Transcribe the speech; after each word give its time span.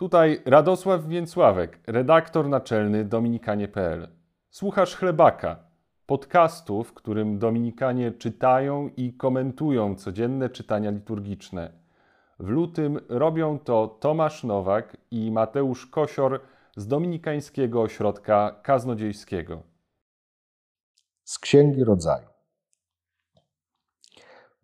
Tutaj 0.00 0.42
Radosław 0.44 1.06
Więcławek, 1.06 1.78
redaktor 1.86 2.48
naczelny 2.48 3.04
Dominikanie.pl. 3.04 4.08
Słuchasz 4.50 4.96
Chlebaka, 4.96 5.64
podcastu, 6.06 6.84
w 6.84 6.94
którym 6.94 7.38
Dominikanie 7.38 8.12
czytają 8.12 8.90
i 8.96 9.12
komentują 9.12 9.94
codzienne 9.94 10.50
czytania 10.50 10.90
liturgiczne. 10.90 11.72
W 12.38 12.48
lutym 12.48 13.00
robią 13.08 13.58
to 13.58 13.98
Tomasz 14.00 14.44
Nowak 14.44 14.96
i 15.10 15.30
Mateusz 15.30 15.86
Kosior 15.86 16.40
z 16.76 16.86
Dominikańskiego 16.86 17.82
Ośrodka 17.82 18.60
Kaznodziejskiego. 18.62 19.62
Z 21.24 21.38
Księgi 21.38 21.84
Rodzaju. 21.84 22.28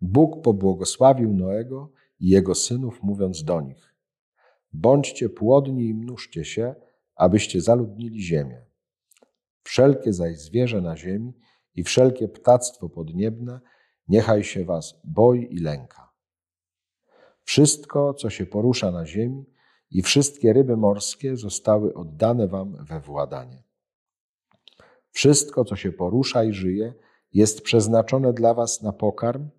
Bóg 0.01 0.43
pobłogosławił 0.43 1.33
Noego 1.33 1.91
i 2.19 2.29
jego 2.29 2.55
synów, 2.55 3.03
mówiąc 3.03 3.43
do 3.43 3.61
nich: 3.61 3.86
Bądźcie 4.79 5.29
płodni 5.29 5.87
i 5.87 5.93
mnóżcie 5.93 6.45
się, 6.45 6.75
abyście 7.15 7.61
zaludnili 7.61 8.21
ziemię. 8.21 8.65
Wszelkie 9.63 10.13
zaś 10.13 10.39
zwierzę 10.39 10.81
na 10.81 10.97
ziemi 10.97 11.33
i 11.75 11.83
wszelkie 11.83 12.27
ptactwo 12.27 12.89
podniebne 12.89 13.59
niechaj 14.07 14.43
się 14.43 14.65
was 14.65 15.01
boi 15.03 15.47
i 15.53 15.59
lęka. 15.59 16.13
Wszystko, 17.43 18.13
co 18.13 18.29
się 18.29 18.45
porusza 18.45 18.91
na 18.91 19.05
ziemi 19.05 19.45
i 19.91 20.01
wszystkie 20.01 20.53
ryby 20.53 20.77
morskie 20.77 21.37
zostały 21.37 21.93
oddane 21.93 22.47
wam 22.47 22.85
we 22.85 22.99
władanie. 22.99 23.63
Wszystko, 25.11 25.65
co 25.65 25.75
się 25.75 25.91
porusza 25.91 26.43
i 26.43 26.53
żyje, 26.53 26.93
jest 27.33 27.61
przeznaczone 27.61 28.33
dla 28.33 28.53
was 28.53 28.81
na 28.81 28.93
pokarm, 28.93 29.49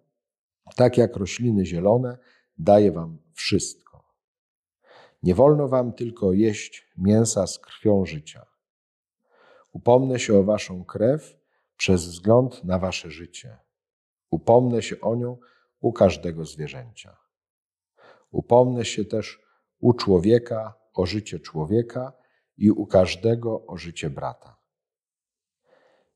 tak 0.76 0.98
jak 0.98 1.16
rośliny 1.16 1.66
zielone 1.66 2.18
daje 2.58 2.92
wam 2.92 3.18
wszystko. 3.32 3.87
Nie 5.22 5.34
wolno 5.34 5.68
wam 5.68 5.92
tylko 5.92 6.32
jeść 6.32 6.88
mięsa 6.98 7.46
z 7.46 7.58
krwią 7.58 8.06
życia. 8.06 8.46
Upomnę 9.72 10.18
się 10.18 10.38
o 10.38 10.44
waszą 10.44 10.84
krew 10.84 11.36
przez 11.76 12.06
wzgląd 12.06 12.64
na 12.64 12.78
wasze 12.78 13.10
życie. 13.10 13.58
Upomnę 14.30 14.82
się 14.82 15.00
o 15.00 15.16
nią 15.16 15.36
u 15.80 15.92
każdego 15.92 16.44
zwierzęcia. 16.44 17.16
Upomnę 18.30 18.84
się 18.84 19.04
też 19.04 19.40
u 19.78 19.92
człowieka 19.92 20.74
o 20.94 21.06
życie 21.06 21.40
człowieka 21.40 22.12
i 22.56 22.70
u 22.70 22.86
każdego 22.86 23.66
o 23.66 23.76
życie 23.76 24.10
brata. 24.10 24.56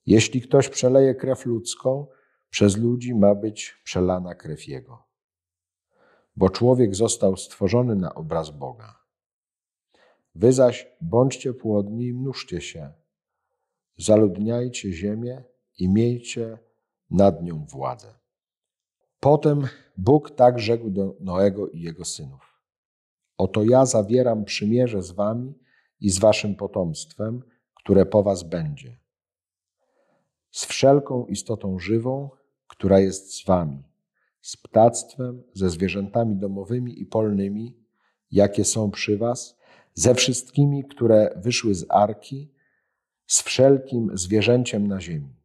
Jeśli 0.07 0.41
ktoś 0.41 0.69
przeleje 0.69 1.15
krew 1.15 1.47
ludzką, 1.47 2.07
przez 2.51 2.77
ludzi 2.77 3.15
ma 3.15 3.35
być 3.35 3.81
przelana 3.85 4.35
krew 4.35 4.69
jego. 4.69 5.12
Bo 6.37 6.51
człowiek 6.51 6.95
został 6.95 7.37
stworzony 7.37 7.97
na 7.97 8.15
obraz 8.15 8.51
Boga. 8.51 9.03
Wy 10.35 10.53
zaś 10.53 10.87
bądźcie 11.01 11.55
płodni 11.55 12.07
i 12.07 12.15
mnóżcie 12.15 12.61
się, 12.61 12.93
zaludniajcie 13.97 14.93
ziemię 14.93 15.45
i 15.79 15.89
miejcie 15.89 16.59
nad 17.11 17.43
nią 17.43 17.65
władzę. 17.65 18.15
Potem 19.21 19.69
Bóg 19.97 20.31
tak 20.31 20.59
rzekł 20.59 20.91
do 20.91 21.17
Noego 21.21 21.69
i 21.69 21.81
jego 21.81 22.05
synów: 22.05 22.61
Oto 23.39 23.63
ja 23.63 23.87
zawieram 23.87 24.45
przymierze 24.45 25.03
z 25.03 25.11
wami 25.11 25.55
i 26.01 26.11
z 26.11 26.19
waszym 26.19 26.55
potomstwem, 26.55 27.43
które 27.75 28.07
po 28.07 28.23
was 28.23 28.43
będzie. 28.43 28.99
Z 30.51 30.65
wszelką 30.65 31.27
istotą 31.27 31.79
żywą, 31.79 32.31
która 32.67 33.01
jest 33.01 33.35
z 33.35 33.47
wami, 33.47 33.83
z 34.43 34.57
ptactwem, 34.57 35.43
ze 35.55 35.71
zwierzętami 35.71 36.37
domowymi 36.37 37.01
i 37.01 37.07
polnymi, 37.07 37.77
jakie 38.31 38.65
są 38.65 38.91
przy 38.91 39.19
was, 39.19 39.59
ze 39.95 40.15
wszystkimi, 40.15 40.85
które 40.85 41.35
wyszły 41.37 41.75
z 41.75 41.87
arki, 41.89 42.53
z 43.27 43.43
wszelkim 43.43 44.11
zwierzęciem 44.15 44.87
na 44.87 45.01
ziemi. 45.01 45.37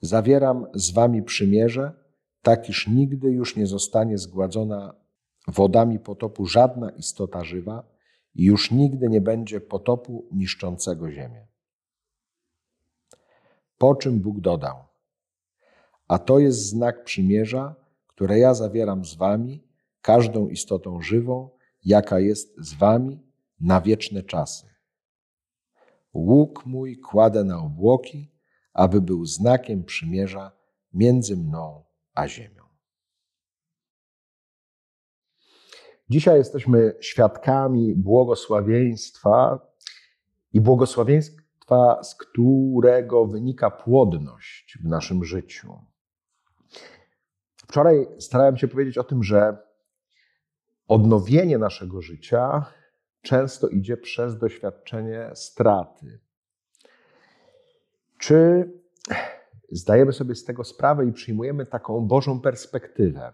Zawieram 0.00 0.66
z 0.74 0.90
wami 0.90 1.22
przymierze, 1.22 1.92
tak 2.42 2.68
iż 2.68 2.88
nigdy 2.88 3.30
już 3.30 3.56
nie 3.56 3.66
zostanie 3.66 4.18
zgładzona 4.18 4.94
wodami 5.48 5.98
potopu 5.98 6.46
żadna 6.46 6.90
istota 6.90 7.44
żywa 7.44 7.84
i 8.34 8.44
już 8.44 8.70
nigdy 8.70 9.08
nie 9.08 9.20
będzie 9.20 9.60
potopu 9.60 10.28
niszczącego 10.32 11.10
ziemię. 11.10 11.46
Po 13.78 13.94
czym 13.94 14.20
Bóg 14.20 14.40
dodał: 14.40 14.76
A 16.12 16.18
to 16.18 16.38
jest 16.38 16.68
znak 16.68 17.04
przymierza, 17.04 17.74
które 18.06 18.38
ja 18.38 18.54
zawieram 18.54 19.04
z 19.04 19.14
wami, 19.14 19.64
każdą 20.02 20.48
istotą 20.48 21.02
żywą, 21.02 21.50
jaka 21.84 22.20
jest 22.20 22.54
z 22.58 22.74
wami 22.74 23.20
na 23.60 23.80
wieczne 23.80 24.22
czasy. 24.22 24.66
Łuk 26.14 26.66
mój 26.66 26.98
kładę 26.98 27.44
na 27.44 27.58
obłoki, 27.58 28.32
aby 28.72 29.00
był 29.00 29.26
znakiem 29.26 29.84
przymierza 29.84 30.52
między 30.92 31.36
mną 31.36 31.84
a 32.14 32.28
ziemią. 32.28 32.64
Dzisiaj 36.10 36.38
jesteśmy 36.38 36.94
świadkami 37.00 37.94
błogosławieństwa 37.94 39.66
i 40.52 40.60
błogosławieństwa, 40.60 42.02
z 42.02 42.14
którego 42.14 43.26
wynika 43.26 43.70
płodność 43.70 44.78
w 44.82 44.84
naszym 44.84 45.24
życiu. 45.24 45.92
Wczoraj 47.56 48.06
starałem 48.18 48.56
się 48.56 48.68
powiedzieć 48.68 48.98
o 48.98 49.04
tym, 49.04 49.22
że 49.22 49.56
odnowienie 50.88 51.58
naszego 51.58 52.02
życia 52.02 52.64
często 53.22 53.68
idzie 53.68 53.96
przez 53.96 54.38
doświadczenie 54.38 55.30
straty. 55.34 56.20
Czy 58.18 58.70
zdajemy 59.70 60.12
sobie 60.12 60.34
z 60.34 60.44
tego 60.44 60.64
sprawę 60.64 61.06
i 61.06 61.12
przyjmujemy 61.12 61.66
taką 61.66 62.00
Bożą 62.00 62.40
perspektywę? 62.40 63.32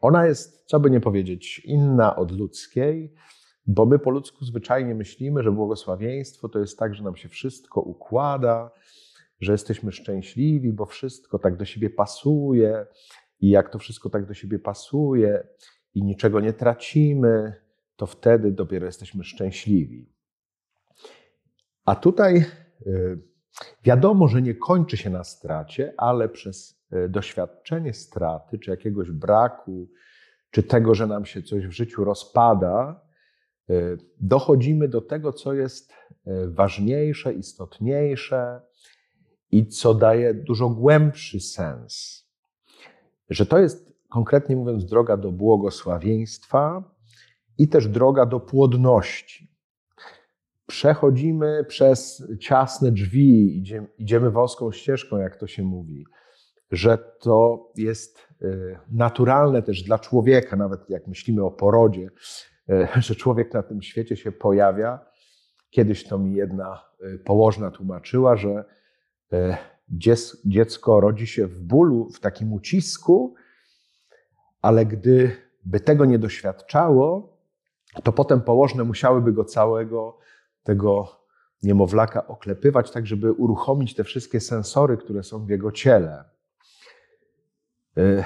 Ona 0.00 0.26
jest, 0.26 0.64
co 0.66 0.80
by 0.80 0.90
nie 0.90 1.00
powiedzieć, 1.00 1.58
inna 1.58 2.16
od 2.16 2.32
ludzkiej, 2.32 3.14
bo 3.66 3.86
my 3.86 3.98
po 3.98 4.10
ludzku 4.10 4.44
zwyczajnie 4.44 4.94
myślimy, 4.94 5.42
że 5.42 5.52
błogosławieństwo 5.52 6.48
to 6.48 6.58
jest 6.58 6.78
tak, 6.78 6.94
że 6.94 7.04
nam 7.04 7.16
się 7.16 7.28
wszystko 7.28 7.80
układa, 7.80 8.70
że 9.40 9.52
jesteśmy 9.52 9.92
szczęśliwi, 9.92 10.72
bo 10.72 10.86
wszystko 10.86 11.38
tak 11.38 11.56
do 11.56 11.64
siebie 11.64 11.90
pasuje. 11.90 12.86
I 13.40 13.50
jak 13.50 13.70
to 13.70 13.78
wszystko 13.78 14.10
tak 14.10 14.26
do 14.26 14.34
siebie 14.34 14.58
pasuje 14.58 15.46
i 15.94 16.02
niczego 16.02 16.40
nie 16.40 16.52
tracimy, 16.52 17.54
to 17.96 18.06
wtedy 18.06 18.52
dopiero 18.52 18.86
jesteśmy 18.86 19.24
szczęśliwi. 19.24 20.12
A 21.84 21.94
tutaj 21.94 22.44
y, 22.86 23.18
wiadomo, 23.84 24.28
że 24.28 24.42
nie 24.42 24.54
kończy 24.54 24.96
się 24.96 25.10
na 25.10 25.24
stracie, 25.24 25.94
ale 25.96 26.28
przez 26.28 26.84
y, 26.92 27.08
doświadczenie 27.08 27.94
straty, 27.94 28.58
czy 28.58 28.70
jakiegoś 28.70 29.10
braku, 29.10 29.90
czy 30.50 30.62
tego, 30.62 30.94
że 30.94 31.06
nam 31.06 31.24
się 31.24 31.42
coś 31.42 31.66
w 31.66 31.70
życiu 31.72 32.04
rozpada, 32.04 33.02
y, 33.70 33.98
dochodzimy 34.20 34.88
do 34.88 35.00
tego, 35.00 35.32
co 35.32 35.54
jest 35.54 35.92
ważniejsze, 36.46 37.32
istotniejsze 37.32 38.60
i 39.52 39.66
co 39.66 39.94
daje 39.94 40.34
dużo 40.34 40.68
głębszy 40.68 41.40
sens. 41.40 42.24
Że 43.30 43.46
to 43.46 43.58
jest, 43.58 43.92
konkretnie 44.08 44.56
mówiąc, 44.56 44.84
droga 44.84 45.16
do 45.16 45.32
błogosławieństwa, 45.32 46.84
i 47.60 47.68
też 47.68 47.88
droga 47.88 48.26
do 48.26 48.40
płodności. 48.40 49.50
Przechodzimy 50.66 51.64
przez 51.68 52.24
ciasne 52.40 52.92
drzwi, 52.92 53.62
idziemy, 53.98 54.30
wąską 54.30 54.72
ścieżką, 54.72 55.16
jak 55.16 55.36
to 55.36 55.46
się 55.46 55.62
mówi, 55.62 56.06
że 56.70 56.98
to 56.98 57.70
jest 57.76 58.28
y, 58.42 58.78
naturalne 58.90 59.62
też 59.62 59.82
dla 59.82 59.98
człowieka, 59.98 60.56
nawet 60.56 60.90
jak 60.90 61.06
myślimy 61.06 61.44
o 61.44 61.50
porodzie, 61.50 62.10
y, 62.70 62.88
że 63.06 63.14
człowiek 63.14 63.54
na 63.54 63.62
tym 63.62 63.82
świecie 63.82 64.16
się 64.16 64.32
pojawia. 64.32 64.98
Kiedyś 65.70 66.04
to 66.04 66.18
mi 66.18 66.34
jedna 66.34 66.84
y, 67.04 67.18
położna 67.18 67.70
tłumaczyła, 67.70 68.36
że 68.36 68.64
dziecko 70.46 71.00
rodzi 71.00 71.26
się 71.26 71.46
w 71.46 71.60
bólu, 71.60 72.10
w 72.10 72.20
takim 72.20 72.52
ucisku, 72.52 73.34
ale 74.62 74.86
gdyby 74.86 75.80
tego 75.84 76.04
nie 76.04 76.18
doświadczało, 76.18 77.36
to 78.04 78.12
potem 78.12 78.40
położne 78.40 78.84
musiałyby 78.84 79.32
go 79.32 79.44
całego, 79.44 80.18
tego 80.62 81.20
niemowlaka 81.62 82.26
oklepywać, 82.26 82.90
tak 82.90 83.06
żeby 83.06 83.32
uruchomić 83.32 83.94
te 83.94 84.04
wszystkie 84.04 84.40
sensory, 84.40 84.96
które 84.96 85.22
są 85.22 85.44
w 85.44 85.48
jego 85.48 85.72
ciele. 85.72 86.24
E, 87.96 88.24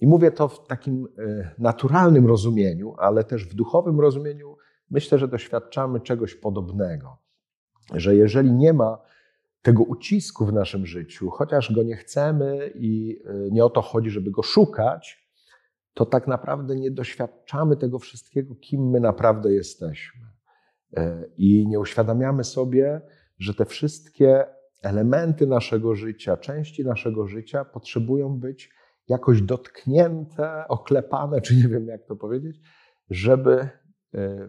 I 0.00 0.06
mówię 0.06 0.30
to 0.30 0.48
w 0.48 0.66
takim 0.66 1.08
e, 1.18 1.50
naturalnym 1.58 2.26
rozumieniu, 2.26 2.94
ale 2.98 3.24
też 3.24 3.48
w 3.48 3.54
duchowym 3.54 4.00
rozumieniu 4.00 4.56
myślę, 4.90 5.18
że 5.18 5.28
doświadczamy 5.28 6.00
czegoś 6.00 6.34
podobnego. 6.34 7.16
Że 7.94 8.16
jeżeli 8.16 8.52
nie 8.52 8.72
ma 8.72 8.98
tego 9.62 9.82
ucisku 9.82 10.46
w 10.46 10.52
naszym 10.52 10.86
życiu, 10.86 11.30
chociaż 11.30 11.72
go 11.72 11.82
nie 11.82 11.96
chcemy 11.96 12.72
i 12.74 13.22
e, 13.24 13.34
nie 13.50 13.64
o 13.64 13.70
to 13.70 13.82
chodzi, 13.82 14.10
żeby 14.10 14.30
go 14.30 14.42
szukać, 14.42 15.28
to 15.94 16.06
tak 16.06 16.26
naprawdę 16.26 16.76
nie 16.76 16.90
doświadczamy 16.90 17.76
tego 17.76 17.98
wszystkiego, 17.98 18.54
kim 18.54 18.90
my 18.90 19.00
naprawdę 19.00 19.52
jesteśmy. 19.52 20.20
E, 20.96 21.24
I 21.36 21.66
nie 21.68 21.80
uświadamiamy 21.80 22.44
sobie, 22.44 23.00
że 23.38 23.54
te 23.54 23.64
wszystkie 23.64 24.46
elementy 24.82 25.46
naszego 25.46 25.94
życia, 25.94 26.36
części 26.36 26.84
naszego 26.84 27.26
życia 27.26 27.64
potrzebują 27.64 28.38
być 28.38 28.70
jakoś 29.08 29.42
dotknięte, 29.42 30.68
oklepane, 30.68 31.40
czy 31.40 31.56
nie 31.56 31.68
wiem 31.68 31.86
jak 31.86 32.06
to 32.06 32.16
powiedzieć, 32.16 32.60
żeby, 33.10 33.68
e, 34.14 34.48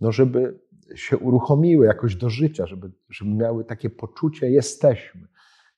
no 0.00 0.12
żeby 0.12 0.60
się 0.94 1.18
uruchomiły 1.18 1.86
jakoś 1.86 2.16
do 2.16 2.30
życia, 2.30 2.66
żeby, 2.66 2.90
żeby 3.08 3.30
miały 3.30 3.64
takie 3.64 3.90
poczucie 3.90 4.50
jesteśmy. 4.50 5.28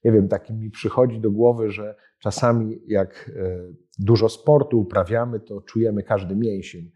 Nie 0.05 0.13
wiem, 0.13 0.29
tak 0.29 0.51
mi 0.51 0.71
przychodzi 0.71 1.21
do 1.21 1.31
głowy, 1.31 1.71
że 1.71 1.95
czasami 2.19 2.81
jak 2.87 3.31
e, 3.37 3.59
dużo 3.99 4.29
sportu 4.29 4.81
uprawiamy, 4.81 5.41
to 5.41 5.61
czujemy 5.61 6.03
każdy 6.03 6.37
mięsień, 6.37 6.91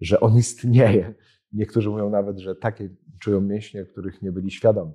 że 0.00 0.20
on 0.20 0.36
istnieje. 0.36 1.14
Niektórzy 1.52 1.90
mówią 1.90 2.10
nawet, 2.10 2.38
że 2.38 2.54
takie 2.54 2.88
czują 3.20 3.40
mięśnie, 3.40 3.84
których 3.84 4.22
nie 4.22 4.32
byli 4.32 4.50
świadomi, 4.50 4.92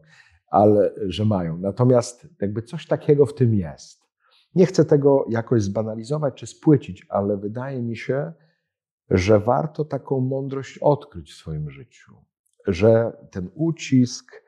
ale 0.48 0.94
że 1.06 1.26
mają. 1.26 1.58
Natomiast 1.58 2.28
jakby 2.42 2.62
coś 2.62 2.88
takiego 2.88 3.26
w 3.26 3.34
tym 3.34 3.56
jest. 3.56 4.08
Nie 4.56 4.66
chcę 4.66 4.86
tego 4.86 5.26
jakoś 5.30 5.64
zbanalizować 5.64 6.34
czy 6.34 6.48
spłycić, 6.48 7.06
ale 7.10 7.38
wydaje 7.38 7.82
mi 7.82 7.98
się, 7.98 8.34
że 9.10 9.40
warto 9.40 9.86
taką 9.86 10.20
mądrość 10.20 10.78
odkryć 10.78 11.32
w 11.32 11.36
swoim 11.36 11.70
życiu, 11.70 12.16
że 12.68 13.18
ten 13.32 13.50
ucisk, 13.56 14.44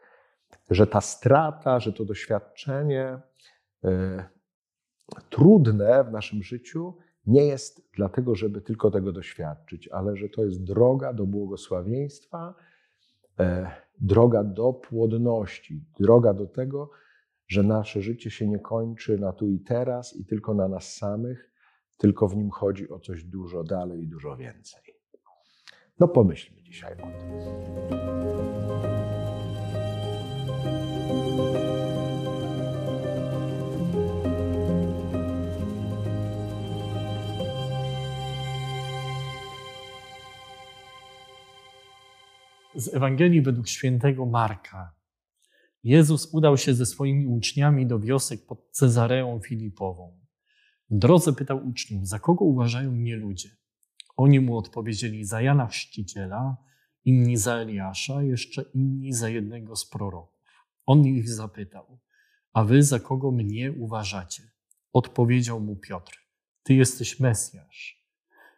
że 0.69 0.87
ta 0.87 1.01
strata, 1.01 1.79
że 1.79 1.93
to 1.93 2.05
doświadczenie 2.05 3.19
y, 3.85 3.89
trudne 5.29 6.03
w 6.03 6.11
naszym 6.11 6.43
życiu 6.43 6.97
nie 7.25 7.45
jest 7.45 7.89
dlatego, 7.95 8.35
żeby 8.35 8.61
tylko 8.61 8.91
tego 8.91 9.11
doświadczyć, 9.11 9.87
ale 9.87 10.15
że 10.15 10.29
to 10.29 10.45
jest 10.45 10.63
droga 10.63 11.13
do 11.13 11.25
błogosławieństwa, 11.25 12.55
y, 13.39 13.43
droga 14.01 14.43
do 14.43 14.73
płodności, 14.73 15.85
droga 15.99 16.33
do 16.33 16.47
tego, 16.47 16.89
że 17.47 17.63
nasze 17.63 18.01
życie 18.01 18.31
się 18.31 18.47
nie 18.47 18.59
kończy 18.59 19.17
na 19.17 19.33
tu 19.33 19.47
i 19.47 19.59
teraz 19.59 20.15
i 20.15 20.25
tylko 20.25 20.53
na 20.53 20.67
nas 20.67 20.95
samych, 20.95 21.51
tylko 21.99 22.27
w 22.27 22.35
nim 22.35 22.49
chodzi 22.49 22.89
o 22.89 22.99
coś 22.99 23.23
dużo 23.23 23.63
dalej 23.63 24.03
i 24.03 24.07
dużo 24.07 24.37
więcej. 24.37 24.81
No 25.99 26.07
pomyślmy 26.07 26.63
dzisiaj 26.63 26.93
o 26.93 26.95
tym. 26.95 27.29
Z 42.75 42.93
Ewangelii 42.93 43.41
według 43.41 43.67
świętego 43.67 44.25
Marka. 44.25 44.93
Jezus 45.83 46.33
udał 46.33 46.57
się 46.57 46.73
ze 46.73 46.85
swoimi 46.85 47.27
uczniami 47.27 47.87
do 47.87 47.99
wiosek 47.99 48.45
pod 48.45 48.71
Cezareą 48.71 49.39
Filipową. 49.39 50.28
Drodze 50.91 51.33
pytał 51.33 51.67
uczniów, 51.67 52.07
za 52.07 52.19
kogo 52.19 52.45
uważają 52.45 52.91
mnie 52.91 53.15
ludzie? 53.15 53.49
Oni 54.17 54.39
mu 54.39 54.57
odpowiedzieli 54.57 55.25
za 55.25 55.41
Jana 55.41 55.67
Chrzciciela, 55.67 56.57
inni 57.05 57.37
za 57.37 57.55
Eliasza, 57.55 58.23
jeszcze 58.23 58.65
inni 58.73 59.13
za 59.13 59.29
jednego 59.29 59.75
z 59.75 59.89
proroków. 59.89 60.39
On 60.85 61.05
ich 61.05 61.29
zapytał, 61.29 61.99
a 62.53 62.63
wy 62.63 62.83
za 62.83 62.99
kogo 62.99 63.31
mnie 63.31 63.71
uważacie? 63.71 64.43
Odpowiedział 64.93 65.59
mu 65.59 65.75
Piotr, 65.75 66.17
ty 66.63 66.73
jesteś 66.73 67.19
Mesjasz. 67.19 68.05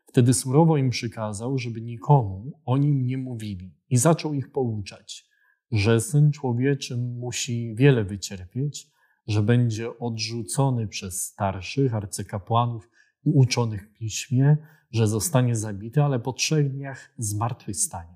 Wtedy 0.06 0.34
surowo 0.34 0.78
im 0.78 0.90
przykazał, 0.90 1.58
żeby 1.58 1.82
nikomu 1.82 2.60
o 2.66 2.78
nim 2.78 3.08
nie 3.08 3.18
mówili 3.18 3.76
i 3.90 3.98
zaczął 3.98 4.34
ich 4.34 4.52
pouczać, 4.52 5.30
że 5.72 6.02
Syn 6.02 6.32
Człowieczy 6.32 6.98
musi 6.98 7.76
wiele 7.76 8.04
wycierpieć, 8.04 8.88
że 9.28 9.44
będzie 9.44 10.00
odrzucony 10.00 10.88
przez 10.88 11.22
starszych, 11.22 11.94
arcykapłanów 11.94 12.90
i 13.26 13.30
uczonych 13.30 13.90
w 13.90 13.94
piśmie, 13.94 14.58
że 14.92 15.08
zostanie 15.08 15.56
zabity, 15.56 16.04
ale 16.04 16.20
po 16.20 16.34
trzech 16.34 16.72
dniach 16.72 17.14
zmartwychwstanie. 17.18 18.16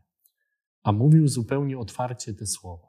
A 0.83 0.91
mówił 0.91 1.27
zupełnie 1.27 1.79
otwarcie 1.79 2.33
te 2.33 2.45
słowa. 2.45 2.87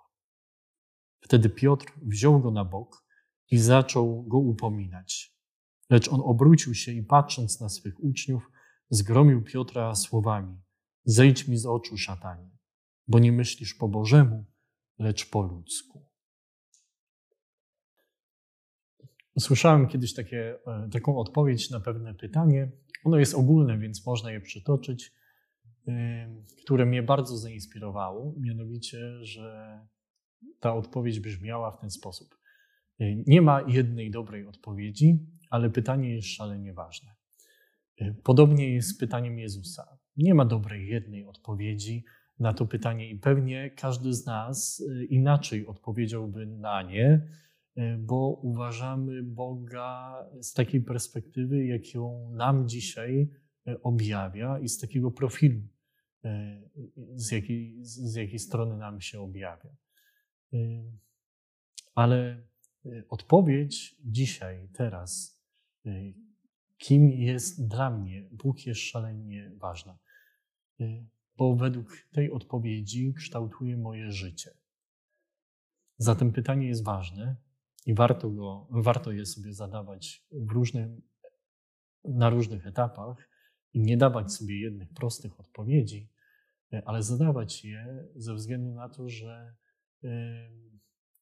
Wtedy 1.20 1.48
Piotr 1.48 1.92
wziął 2.02 2.40
go 2.40 2.50
na 2.50 2.64
bok 2.64 3.06
i 3.50 3.58
zaczął 3.58 4.22
go 4.22 4.38
upominać. 4.38 5.36
Lecz 5.90 6.08
on 6.08 6.20
obrócił 6.24 6.74
się 6.74 6.92
i 6.92 7.02
patrząc 7.02 7.60
na 7.60 7.68
swych 7.68 8.04
uczniów, 8.04 8.50
zgromił 8.90 9.42
Piotra 9.42 9.94
słowami: 9.94 10.58
Zejdź 11.04 11.48
mi 11.48 11.56
z 11.56 11.66
oczu, 11.66 11.96
szatanie, 11.96 12.50
bo 13.08 13.18
nie 13.18 13.32
myślisz 13.32 13.74
po 13.74 13.88
Bożemu, 13.88 14.44
lecz 14.98 15.30
po 15.30 15.42
ludzku. 15.42 16.05
Słyszałem 19.38 19.86
kiedyś 19.86 20.14
takie, 20.14 20.58
e, 20.66 20.88
taką 20.92 21.18
odpowiedź 21.18 21.70
na 21.70 21.80
pewne 21.80 22.14
pytanie. 22.14 22.70
Ono 23.04 23.18
jest 23.18 23.34
ogólne, 23.34 23.78
więc 23.78 24.06
można 24.06 24.32
je 24.32 24.40
przytoczyć, 24.40 25.12
które 26.64 26.86
mnie 26.86 27.02
bardzo 27.02 27.36
zainspirowało. 27.36 28.34
Mianowicie, 28.40 29.24
że 29.24 29.78
ta 30.60 30.74
odpowiedź 30.74 31.20
brzmiała 31.20 31.70
w 31.70 31.80
ten 31.80 31.90
sposób. 31.90 32.38
E, 33.00 33.14
nie 33.26 33.42
ma 33.42 33.60
jednej 33.68 34.10
dobrej 34.10 34.46
odpowiedzi, 34.46 35.18
ale 35.50 35.70
pytanie 35.70 36.14
jest 36.14 36.28
szalenie 36.28 36.72
ważne. 36.72 37.14
E, 37.98 38.14
podobnie 38.14 38.74
jest 38.74 38.88
z 38.88 38.98
pytaniem 38.98 39.38
Jezusa. 39.38 39.98
Nie 40.16 40.34
ma 40.34 40.44
dobrej 40.44 40.88
jednej 40.88 41.26
odpowiedzi 41.26 42.04
na 42.38 42.52
to 42.52 42.66
pytanie 42.66 43.10
i 43.10 43.18
pewnie 43.18 43.70
każdy 43.70 44.14
z 44.14 44.26
nas 44.26 44.84
inaczej 45.08 45.66
odpowiedziałby 45.66 46.46
na 46.46 46.82
nie 46.82 47.28
bo 47.98 48.40
uważamy 48.42 49.22
Boga 49.22 50.24
z 50.40 50.52
takiej 50.52 50.80
perspektywy, 50.80 51.66
jaką 51.66 52.30
nam 52.30 52.68
dzisiaj 52.68 53.30
e, 53.66 53.82
objawia 53.82 54.58
i 54.58 54.68
z 54.68 54.78
takiego 54.78 55.10
profilu, 55.10 55.60
e, 56.24 56.62
z 57.14 57.30
jakiej, 57.30 57.84
z 57.84 58.14
jakiej 58.14 58.38
strony 58.38 58.76
nam 58.76 59.00
się 59.00 59.20
objawia. 59.20 59.70
Ale 61.94 62.42
odpowiedź 63.08 63.96
dzisiaj, 64.04 64.68
teraz, 64.72 65.42
kim 66.78 67.10
jest 67.10 67.68
dla 67.68 67.90
mnie, 67.90 68.28
Bóg 68.32 68.66
jest 68.66 68.80
szalenie 68.80 69.52
ważna, 69.56 69.98
bo 71.36 71.56
według 71.56 72.08
tej 72.12 72.30
odpowiedzi 72.30 73.14
kształtuje 73.14 73.76
moje 73.76 74.10
życie. 74.10 74.50
Zatem 75.98 76.32
pytanie 76.32 76.68
jest 76.68 76.84
ważne, 76.84 77.36
i 77.86 77.94
warto, 77.94 78.30
go, 78.30 78.66
warto 78.70 79.12
je 79.12 79.26
sobie 79.26 79.52
zadawać 79.52 80.26
w 80.32 80.50
różnym, 80.50 81.02
na 82.04 82.30
różnych 82.30 82.66
etapach 82.66 83.30
i 83.72 83.80
nie 83.80 83.96
dawać 83.96 84.32
sobie 84.32 84.60
jednych 84.60 84.92
prostych 84.92 85.40
odpowiedzi, 85.40 86.10
ale 86.84 87.02
zadawać 87.02 87.64
je 87.64 88.08
ze 88.16 88.34
względu 88.34 88.74
na 88.74 88.88
to, 88.88 89.08
że 89.08 89.54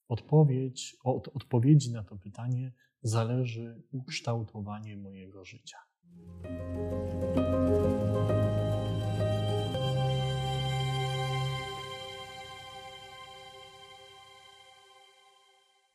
odpowiedź, 0.08 0.96
od 1.04 1.28
odpowiedzi 1.28 1.92
na 1.92 2.04
to 2.04 2.16
pytanie 2.16 2.72
zależy 3.02 3.82
ukształtowanie 3.92 4.96
mojego 4.96 5.44
życia. 5.44 5.78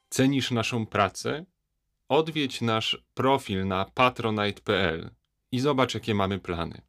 Cenisz 0.10 0.51
naszą 0.51 0.86
pracę? 0.86 1.46
Odwiedź 2.10 2.62
nasz 2.62 3.04
profil 3.13 3.68
na 3.68 3.86
patronite.pl 3.86 5.12
i 5.51 5.60
zobacz, 5.60 5.94
jakie 5.94 6.16
mamy 6.16 6.39
plany. 6.39 6.82